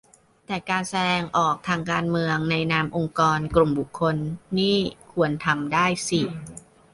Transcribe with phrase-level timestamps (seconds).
[0.45, 4.15] แต่การแสดงออกทางการเมืองในนามองค์กร-กลุ่มบุคคล
[4.59, 4.77] นี่
[5.13, 6.21] ควรทำได้สิ